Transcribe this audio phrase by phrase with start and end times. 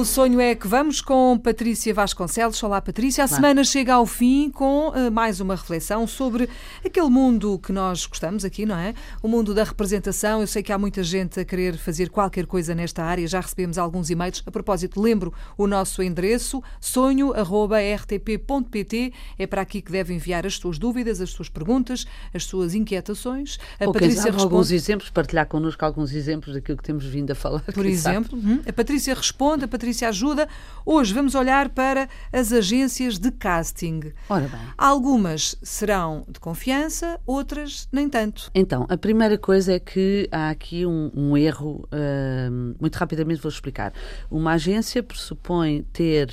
[0.00, 2.62] pelo Sonho é que vamos com Patrícia Vasconcelos.
[2.62, 3.22] Olá, Patrícia.
[3.22, 3.36] A Olá.
[3.36, 6.48] semana chega ao fim com uh, mais uma reflexão sobre
[6.82, 8.94] aquele mundo que nós gostamos aqui, não é?
[9.22, 10.40] O mundo da representação.
[10.40, 13.28] Eu sei que há muita gente a querer fazer qualquer coisa nesta área.
[13.28, 14.42] Já recebemos alguns e-mails.
[14.46, 19.12] A propósito, lembro o nosso endereço sonho.rtp.pt.
[19.38, 23.58] É para aqui que deve enviar as suas dúvidas, as suas perguntas, as suas inquietações.
[23.78, 24.44] A Ou Patrícia responde...
[24.44, 27.60] alguns exemplos, partilhar connosco alguns exemplos daquilo que temos vindo a falar.
[27.60, 30.48] Por exemplo, hum, a Patrícia responde, a Patrícia ajuda.
[30.84, 34.12] Hoje vamos olhar para as agências de casting.
[34.28, 34.60] Ora bem.
[34.76, 38.50] Algumas serão de confiança, outras nem tanto.
[38.54, 43.50] Então, a primeira coisa é que há aqui um, um erro, uh, muito rapidamente vou
[43.50, 43.92] explicar.
[44.30, 46.30] Uma agência pressupõe ter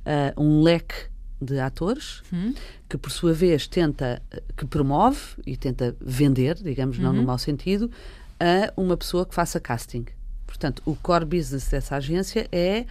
[0.00, 2.52] uh, um leque de atores, hum.
[2.88, 4.22] que por sua vez tenta,
[4.56, 7.26] que promove e tenta vender, digamos, não no uhum.
[7.26, 7.90] mau sentido,
[8.38, 10.04] a uma pessoa que faça casting.
[10.50, 12.84] Portanto, o core business dessa agência é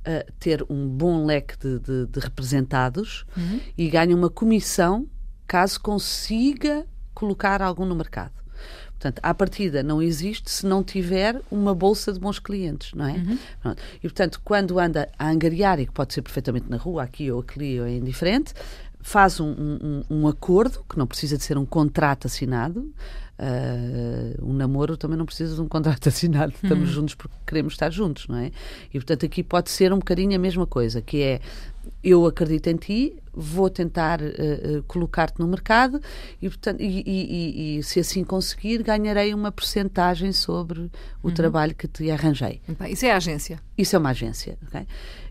[0.00, 3.60] uh, ter um bom leque de, de, de representados uhum.
[3.78, 5.06] e ganha uma comissão
[5.46, 8.32] caso consiga colocar algum no mercado.
[8.90, 13.12] Portanto, à partida não existe se não tiver uma bolsa de bons clientes, não é?
[13.12, 13.74] Uhum.
[13.98, 17.40] E, portanto, quando anda a angariar, e que pode ser perfeitamente na rua, aqui ou
[17.40, 18.54] aqui, ou é indiferente,
[19.04, 22.90] faz um, um, um acordo, que não precisa de ser um contrato assinado,
[23.36, 26.94] Uh, um namoro também não precisa de um contrato assinado, estamos uhum.
[26.94, 28.52] juntos porque queremos estar juntos, não é?
[28.90, 31.40] E portanto aqui pode ser um bocadinho a mesma coisa, que é
[32.02, 36.00] eu acredito em ti, vou tentar uh, colocar-te no mercado
[36.40, 40.90] e, portanto, e, e, e, se assim conseguir, ganharei uma porcentagem sobre
[41.22, 41.34] o uhum.
[41.34, 42.60] trabalho que te arranjei.
[42.88, 43.60] Isso é a agência?
[43.76, 44.58] Isso é uma agência.
[44.68, 44.86] Okay?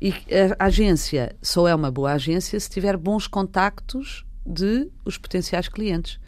[0.00, 0.14] E
[0.58, 6.18] a agência só é uma boa agência se tiver bons contactos de os potenciais clientes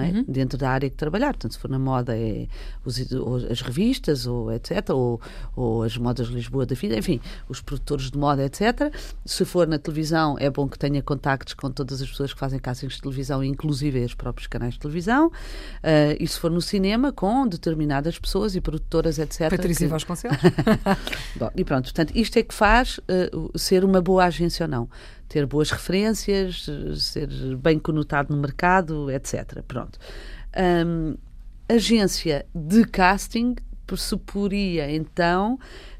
[0.00, 0.10] é?
[0.10, 0.24] Uhum.
[0.28, 1.28] Dentro da área que trabalhar.
[1.28, 2.46] Portanto, se for na moda, é
[2.84, 2.98] os,
[3.50, 5.20] as revistas, ou etc., ou,
[5.54, 8.92] ou as modas Lisboa da vida, enfim, os produtores de moda, etc.
[9.24, 12.58] Se for na televisão, é bom que tenha contactos com todas as pessoas que fazem
[12.58, 15.28] castings de televisão, inclusive os próprios canais de televisão.
[15.28, 19.50] Uh, e se for no cinema, com determinadas pessoas e produtoras, etc.
[19.50, 19.92] Patrícia que...
[19.92, 20.38] Vasconcelos.
[21.36, 24.88] bom, e pronto, portanto, isto é que faz uh, ser uma boa agência ou não
[25.28, 29.62] ter boas referências, ser bem conotado no mercado, etc.
[29.66, 29.98] Pronto.
[30.86, 31.16] Um,
[31.68, 35.58] agência de casting pressuporia então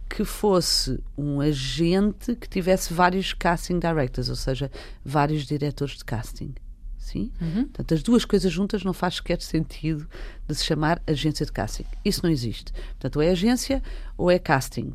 [0.09, 4.71] que fosse um agente que tivesse vários casting directors, ou seja,
[5.05, 6.55] vários diretores de casting.
[6.99, 7.33] Sim?
[7.41, 7.65] Uhum.
[7.65, 10.09] Portanto, as duas coisas juntas não faz sequer sentido
[10.47, 11.85] de se chamar agência de casting.
[12.05, 12.73] Isso não existe.
[12.73, 13.83] Portanto, ou é agência
[14.17, 14.93] ou é casting.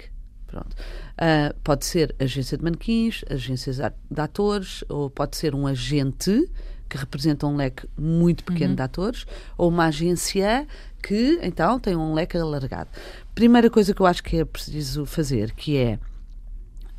[0.49, 0.73] Pronto.
[0.73, 6.49] Uh, pode ser agência de manequins, agências de atores, ou pode ser um agente
[6.89, 8.75] que representa um leque muito pequeno uhum.
[8.75, 10.67] de atores, ou uma agência
[11.03, 12.89] que então tem um leque alargado.
[13.35, 15.99] Primeira coisa que eu acho que é preciso fazer, que é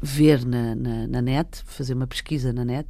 [0.00, 2.88] ver na, na, na net, fazer uma pesquisa na net,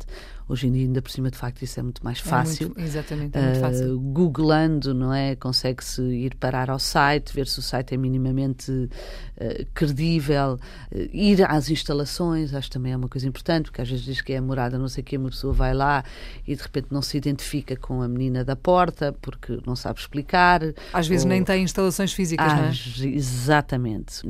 [0.51, 2.65] Hoje em dia, ainda por cima, de facto, isso é muito mais fácil.
[2.65, 4.01] É muito, exatamente, é muito uh, fácil.
[4.01, 5.37] Googlando, não é?
[5.37, 10.59] Consegue-se ir parar ao site, ver se o site é minimamente uh, credível,
[10.91, 14.21] uh, ir às instalações, acho que também é uma coisa importante, porque às vezes diz
[14.21, 16.03] que é a morada, não sei o que, uma pessoa vai lá
[16.45, 20.63] e de repente não se identifica com a menina da porta porque não sabe explicar.
[20.93, 21.29] Às vezes ou...
[21.29, 23.15] nem tem instalações físicas, não é?
[23.15, 24.23] Exatamente.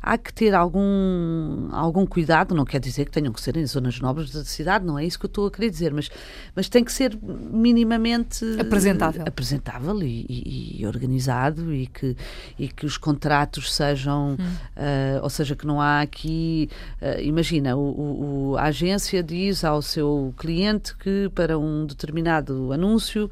[0.00, 3.98] há que ter algum, algum cuidado, não quer dizer que tenham que ser em zonas
[3.98, 6.10] nobres da cidade, não é isso que eu estou a querer dizer, mas,
[6.54, 12.16] mas tem que ser minimamente apresentável, apresentável e, e, e organizado e que,
[12.58, 14.44] e que os contratos sejam, hum.
[14.76, 16.68] uh, ou seja, que não há aqui,
[17.02, 23.30] uh, imagina, o, o, a agência diz ao seu cliente que para um determinado anúncio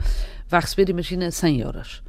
[0.49, 2.03] vai receber, imagina, 100 euros.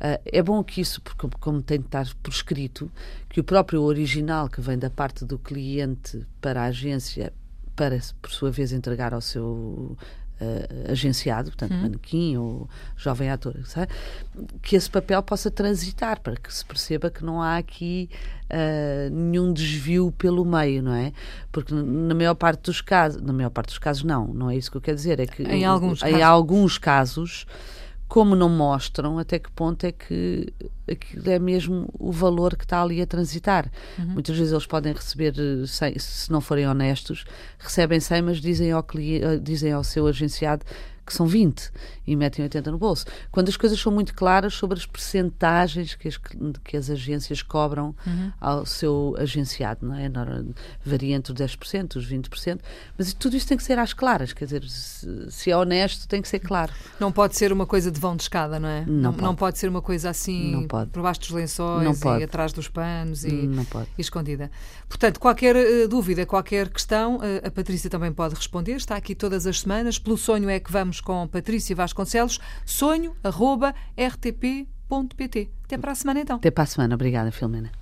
[0.00, 2.90] Uh, é bom que isso, porque, como tem de estar por escrito,
[3.28, 7.32] que o próprio original que vem da parte do cliente para a agência
[7.80, 9.96] para, por sua vez, entregar ao seu
[10.38, 11.80] uh, agenciado, portanto, hum.
[11.80, 13.90] manequim ou jovem ator, sabe?
[14.60, 18.10] que esse papel possa transitar, para que se perceba que não há aqui
[18.50, 21.14] uh, nenhum desvio pelo meio, não é?
[21.50, 24.70] Porque na maior parte dos casos, na maior parte dos casos não, não é isso
[24.70, 27.46] que eu quero dizer, é que em alguns em casos, alguns casos
[28.10, 30.52] como não mostram até que ponto é que
[30.90, 33.70] aquilo é mesmo o valor que está ali a transitar.
[33.96, 34.06] Uhum.
[34.06, 35.32] Muitas vezes eles podem receber,
[35.64, 37.24] 100, se não forem honestos,
[37.56, 40.66] recebem 100, mas dizem ao, cliente, dizem ao seu agenciado
[41.10, 41.72] que são 20
[42.06, 43.04] e metem 80 no bolso.
[43.32, 47.94] Quando as coisas são muito claras sobre as percentagens que as, que as agências cobram
[48.06, 48.32] uhum.
[48.40, 50.08] ao seu agenciado, não é?
[50.84, 52.60] Varia entre os 10%, os 20%,
[52.96, 56.28] mas tudo isso tem que ser às claras, quer dizer, se, é honesto, tem que
[56.28, 56.72] ser claro.
[57.00, 58.84] Não pode ser uma coisa de vão de escada, não é?
[58.86, 59.24] Não, não, pode.
[59.24, 63.48] não pode ser uma coisa assim por baixo dos lençóis e atrás dos panos e,
[63.98, 64.48] e escondida.
[64.88, 68.76] Portanto, qualquer uh, dúvida, qualquer questão, uh, a Patrícia também pode responder.
[68.76, 69.98] Está aqui todas as semanas.
[69.98, 72.38] Pelo sonho é que vamos com Patrícia Vasconcelos.
[72.64, 75.50] Sonho@rtp.pt.
[75.64, 76.36] Até para a semana então.
[76.36, 76.94] Até para a semana.
[76.94, 77.79] Obrigada, Filomena.